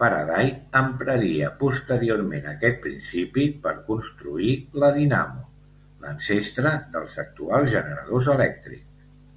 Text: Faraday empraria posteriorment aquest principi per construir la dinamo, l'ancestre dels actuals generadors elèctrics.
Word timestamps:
Faraday 0.00 0.50
empraria 0.80 1.46
posteriorment 1.62 2.44
aquest 2.50 2.78
principi 2.84 3.46
per 3.64 3.72
construir 3.90 4.54
la 4.84 4.90
dinamo, 5.00 5.42
l'ancestre 6.04 6.72
dels 6.98 7.16
actuals 7.26 7.74
generadors 7.74 8.30
elèctrics. 8.36 9.34